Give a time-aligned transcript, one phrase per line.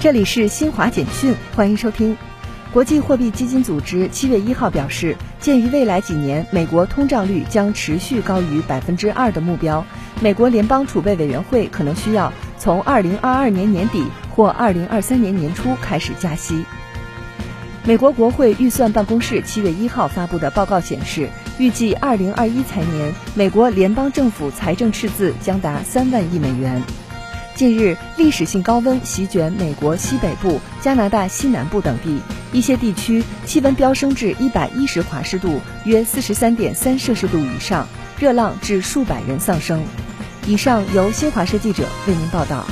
[0.00, 2.16] 这里是新华简讯，欢迎收听。
[2.72, 9.84] 国际货币基金组织七月一号表示，鉴于未来几年美国通胀率将持续高于百分之二的目标，
[10.20, 14.04] 美国联邦储备委员会可能需要从二零二二年年底
[14.36, 16.64] 或二零二三年年初开始加息。
[17.82, 21.28] 美国国会预算办公室七月一号发布的报告显示，
[21.58, 26.80] 预计二零二一财年美国联邦政府财政赤字将达三万亿美元。
[27.58, 32.20] 近日，历史性高温席卷美国西北部、加拿大西南部等地，
[32.52, 37.88] 一些地区气温飙升至一百一十华氏度（约四十三点三摄氏度）以上，
[38.20, 39.82] 热浪致数百人丧生。
[40.46, 42.64] 以上由新华社记者为您报道。